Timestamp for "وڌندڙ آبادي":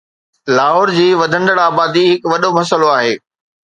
1.21-2.05